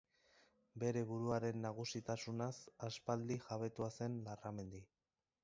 [0.83, 2.49] Bere buruaren nagusitasunaz
[2.89, 4.85] aspaldi jabetua zen Larramendi.